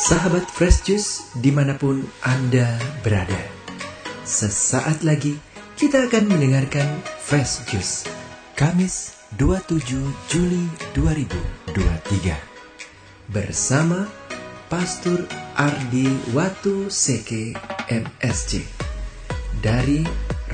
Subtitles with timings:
[0.00, 3.36] Sahabat Fresh Juice di mana pun Anda berada.
[4.24, 5.36] Sesaat lagi
[5.76, 6.88] kita akan mendengarkan
[7.20, 8.08] Fresh Juice.
[8.56, 10.00] Kamis 27
[10.32, 10.64] Juli
[10.96, 12.32] 2023.
[13.28, 14.08] Bersama
[14.72, 15.28] Pastor
[15.60, 17.52] Ardi Watu Seke
[17.92, 18.64] MSC
[19.60, 20.00] dari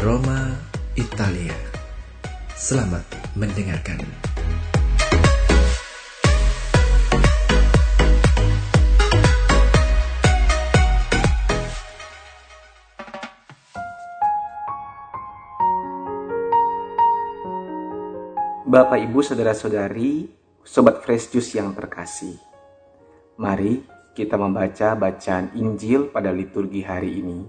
[0.00, 0.56] Roma,
[0.96, 1.52] Italia.
[2.56, 3.04] Selamat
[3.36, 4.33] mendengarkan.
[18.74, 20.26] Bapak, Ibu, Saudara-saudari,
[20.66, 22.34] Sobat Fresh Juice yang terkasih.
[23.38, 23.86] Mari
[24.18, 27.46] kita membaca bacaan Injil pada liturgi hari ini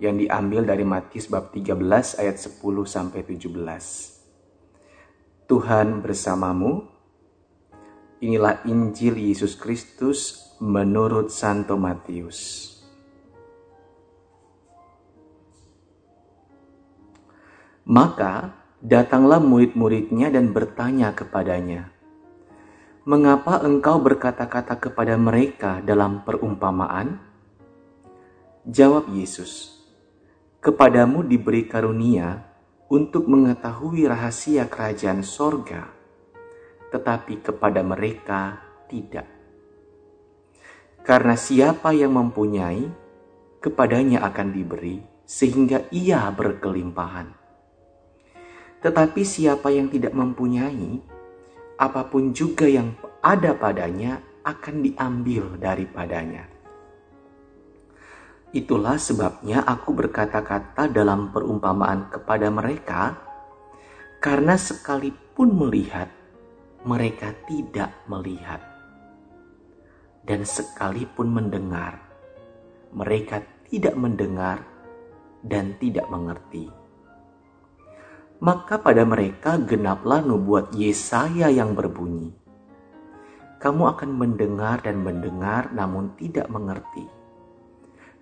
[0.00, 1.76] yang diambil dari Matius bab 13
[2.16, 2.56] ayat 10
[2.88, 3.52] sampai 17.
[5.44, 6.88] Tuhan bersamamu.
[8.24, 12.72] Inilah Injil Yesus Kristus menurut Santo Matius.
[17.84, 21.88] Maka Datanglah murid-muridnya dan bertanya kepadanya,
[23.08, 27.16] "Mengapa engkau berkata-kata kepada mereka dalam perumpamaan?"
[28.68, 29.80] Jawab Yesus,
[30.60, 32.44] "Kepadamu diberi karunia
[32.92, 35.88] untuk mengetahui rahasia kerajaan sorga,
[36.92, 38.60] tetapi kepada mereka
[38.92, 39.24] tidak.
[41.00, 42.84] Karena siapa yang mempunyai,
[43.56, 47.35] kepadanya akan diberi, sehingga ia berkelimpahan."
[48.86, 51.02] Tetapi siapa yang tidak mempunyai,
[51.74, 56.46] apa pun juga yang ada padanya akan diambil daripadanya.
[58.54, 63.18] Itulah sebabnya aku berkata-kata dalam perumpamaan kepada mereka,
[64.22, 66.06] karena sekalipun melihat,
[66.86, 68.62] mereka tidak melihat,
[70.22, 71.98] dan sekalipun mendengar,
[72.94, 74.62] mereka tidak mendengar
[75.42, 76.85] dan tidak mengerti
[78.40, 82.32] maka pada mereka genaplah nubuat Yesaya yang berbunyi.
[83.56, 87.08] Kamu akan mendengar dan mendengar namun tidak mengerti.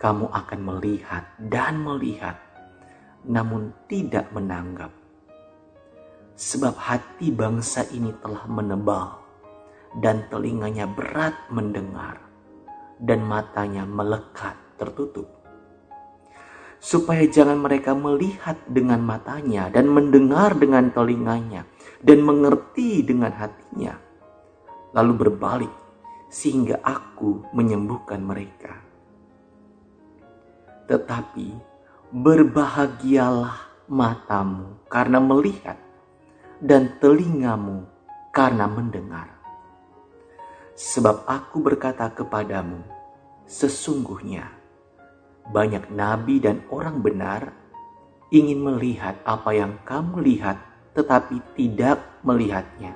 [0.00, 2.40] Kamu akan melihat dan melihat
[3.28, 4.94] namun tidak menanggap.
[6.38, 9.20] Sebab hati bangsa ini telah menebal
[10.00, 12.22] dan telinganya berat mendengar
[13.02, 15.37] dan matanya melekat tertutup
[16.78, 21.66] supaya jangan mereka melihat dengan matanya dan mendengar dengan telinganya
[22.02, 23.98] dan mengerti dengan hatinya,
[24.94, 25.74] lalu berbalik
[26.30, 28.78] sehingga aku menyembuhkan mereka.
[30.86, 31.48] Tetapi
[32.14, 35.76] berbahagialah matamu karena melihat
[36.62, 37.84] dan telingamu
[38.32, 39.28] karena mendengar.
[40.78, 42.86] Sebab aku berkata kepadamu,
[43.50, 44.57] sesungguhnya
[45.48, 47.52] banyak nabi dan orang benar
[48.28, 50.60] ingin melihat apa yang kamu lihat,
[50.92, 52.92] tetapi tidak melihatnya,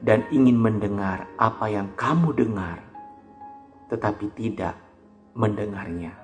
[0.00, 2.80] dan ingin mendengar apa yang kamu dengar,
[3.92, 4.80] tetapi tidak
[5.36, 6.16] mendengarnya.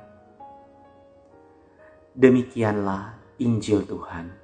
[2.16, 4.40] Demikianlah Injil Tuhan.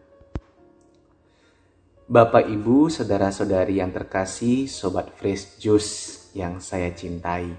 [2.07, 7.51] Bapak, Ibu, saudara-saudari yang terkasih, sobat Fresh Juice yang saya cintai.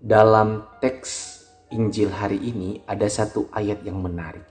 [0.00, 1.25] Dalam teks
[1.66, 4.46] Injil hari ini ada satu ayat yang menarik.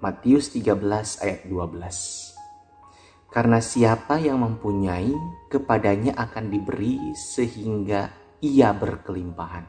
[0.00, 0.72] Matius 13
[1.20, 3.28] ayat 12.
[3.28, 5.12] Karena siapa yang mempunyai,
[5.52, 8.08] kepadanya akan diberi sehingga
[8.40, 9.68] ia berkelimpahan.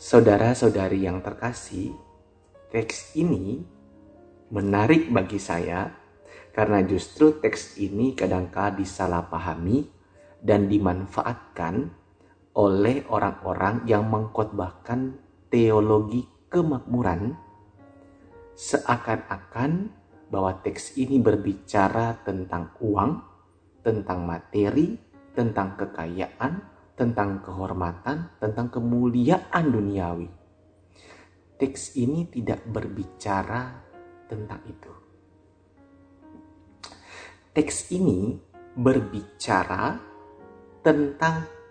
[0.00, 1.92] Saudara-saudari yang terkasih,
[2.72, 3.60] teks ini
[4.48, 5.92] menarik bagi saya
[6.56, 9.84] karena justru teks ini kadangkala disalahpahami
[10.40, 12.00] dan dimanfaatkan
[12.52, 15.16] oleh orang-orang yang mengkotbahkan
[15.48, 17.32] teologi kemakmuran
[18.52, 19.88] seakan-akan
[20.28, 23.20] bahwa teks ini berbicara tentang uang,
[23.80, 24.96] tentang materi,
[25.32, 26.52] tentang kekayaan,
[26.92, 30.28] tentang kehormatan, tentang kemuliaan duniawi.
[31.56, 33.80] Teks ini tidak berbicara
[34.28, 34.92] tentang itu.
[37.52, 38.36] Teks ini
[38.72, 40.00] berbicara
[40.80, 41.61] tentang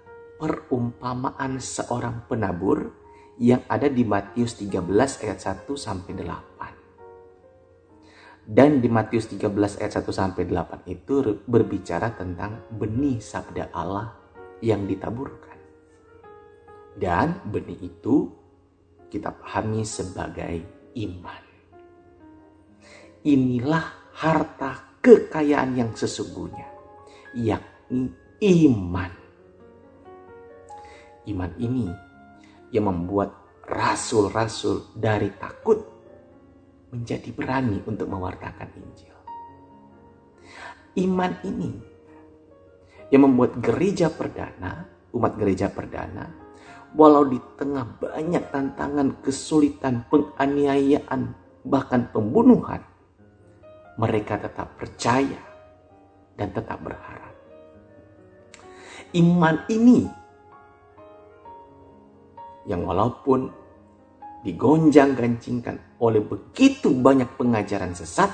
[0.41, 2.89] perumpamaan seorang penabur
[3.37, 4.81] yang ada di Matius 13
[5.21, 8.41] ayat 1 sampai 8.
[8.41, 14.17] Dan di Matius 13 ayat 1 sampai 8 itu berbicara tentang benih sabda Allah
[14.65, 15.61] yang ditaburkan.
[16.97, 18.33] Dan benih itu
[19.13, 20.65] kita pahami sebagai
[20.97, 21.43] iman.
[23.21, 26.65] Inilah harta kekayaan yang sesungguhnya,
[27.37, 28.09] yakni
[28.41, 29.20] iman.
[31.29, 31.87] Iman ini
[32.73, 33.37] yang membuat
[33.67, 35.77] rasul-rasul dari takut
[36.91, 39.17] menjadi berani untuk mewartakan Injil.
[40.99, 41.71] Iman ini
[43.13, 46.27] yang membuat gereja perdana, umat gereja perdana,
[46.95, 51.31] walau di tengah banyak tantangan, kesulitan, penganiayaan,
[51.63, 52.83] bahkan pembunuhan,
[53.95, 55.39] mereka tetap percaya
[56.35, 57.35] dan tetap berharap.
[59.11, 60.20] Iman ini
[62.69, 63.49] yang walaupun
[64.41, 68.29] digonjang-gancingkan oleh begitu banyak pengajaran sesat,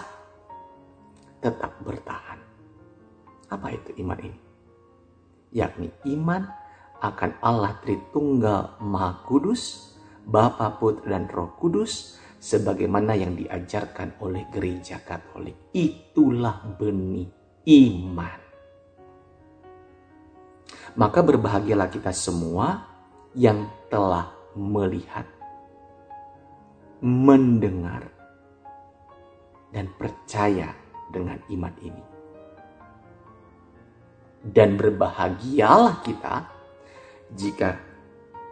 [1.44, 2.40] tetap bertahan.
[3.48, 4.40] Apa itu iman ini?
[5.56, 5.88] Yakni
[6.18, 6.44] iman
[7.00, 9.96] akan Allah Tritunggal Maha Kudus,
[10.28, 15.72] Bapa, Putra, dan Roh Kudus, sebagaimana yang diajarkan oleh gereja Katolik.
[15.72, 17.30] Itulah benih
[17.68, 18.40] iman.
[20.98, 22.97] Maka berbahagialah kita semua
[23.38, 25.30] yang telah melihat,
[27.06, 28.10] mendengar,
[29.70, 30.74] dan percaya
[31.14, 32.06] dengan iman ini.
[34.42, 36.36] Dan berbahagialah kita
[37.38, 37.78] jika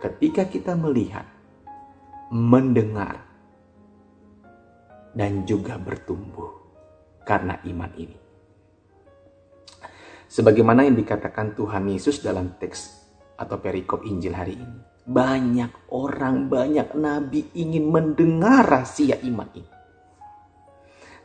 [0.06, 1.26] ketika kita melihat,
[2.30, 3.26] mendengar,
[5.18, 6.62] dan juga bertumbuh
[7.26, 8.18] karena iman ini.
[10.30, 13.05] Sebagaimana yang dikatakan Tuhan Yesus dalam teks
[13.36, 14.80] atau perikop Injil hari ini.
[15.06, 19.72] Banyak orang, banyak nabi ingin mendengar rahasia iman ini.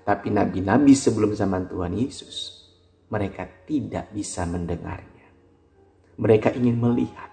[0.04, 2.66] Tapi nabi-nabi sebelum zaman Tuhan Yesus,
[3.08, 5.28] mereka tidak bisa mendengarnya.
[6.20, 7.30] Mereka ingin melihat,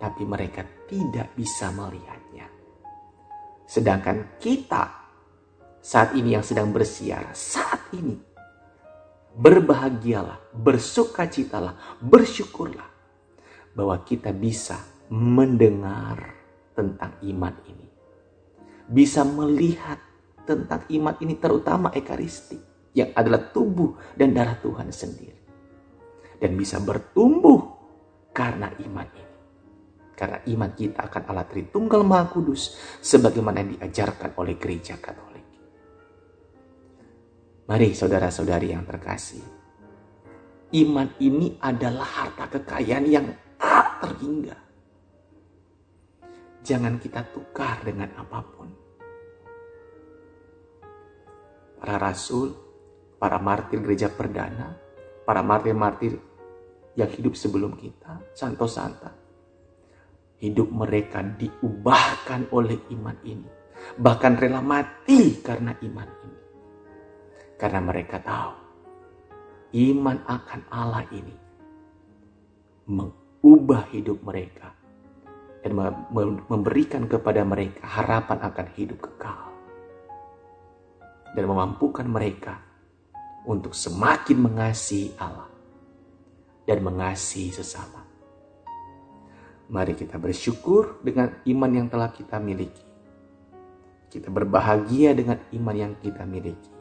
[0.00, 2.48] tapi mereka tidak bisa melihatnya.
[3.68, 4.84] Sedangkan kita
[5.84, 8.16] saat ini yang sedang bersiar, saat ini.
[9.30, 12.89] Berbahagialah, bersukacitalah, bersyukurlah
[13.74, 14.78] bahwa kita bisa
[15.10, 16.34] mendengar
[16.74, 17.88] tentang iman ini.
[18.90, 19.98] Bisa melihat
[20.46, 22.58] tentang iman ini terutama ekaristi
[22.94, 25.40] yang adalah tubuh dan darah Tuhan sendiri.
[26.40, 27.60] Dan bisa bertumbuh
[28.32, 29.28] karena iman ini.
[30.16, 35.46] Karena iman kita akan Allah Tritunggal Maha Kudus sebagaimana diajarkan oleh gereja Katolik.
[37.70, 39.40] Mari saudara-saudari yang terkasih.
[40.74, 43.26] Iman ini adalah harta kekayaan yang
[44.00, 44.58] terhingga.
[46.60, 48.68] Jangan kita tukar dengan apa pun.
[51.80, 52.52] Para rasul,
[53.16, 54.76] para martir gereja perdana,
[55.24, 56.20] para martir-martir
[56.96, 59.12] yang hidup sebelum kita, santo-santa.
[60.40, 63.50] Hidup mereka diubahkan oleh iman ini.
[63.96, 66.40] Bahkan rela mati karena iman ini.
[67.56, 68.52] Karena mereka tahu
[69.70, 71.34] iman akan Allah ini
[73.40, 74.76] mengubah hidup mereka
[75.64, 75.72] dan
[76.48, 79.48] memberikan kepada mereka harapan akan hidup kekal
[81.32, 82.60] dan memampukan mereka
[83.48, 85.48] untuk semakin mengasihi Allah
[86.68, 88.04] dan mengasihi sesama.
[89.70, 92.84] Mari kita bersyukur dengan iman yang telah kita miliki.
[94.10, 96.80] Kita berbahagia dengan iman yang kita miliki